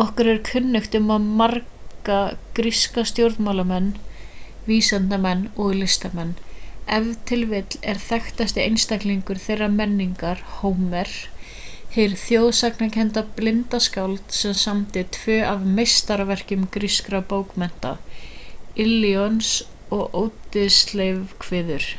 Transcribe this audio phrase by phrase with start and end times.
[0.00, 2.16] okkur er kunnugt um marga
[2.56, 3.86] gríska stjórnmálamenn
[4.66, 6.34] vísindamenn og listamenn
[6.96, 11.14] ef til vill er þekktasti einstaklingur þeirrar menningar hómer
[11.96, 17.96] hið þjóðsagnakennda blinda skáld sem samdi tvö af meistaraverkum grískra bókmenna
[18.88, 19.54] illions
[20.00, 21.90] og óddyseifskviður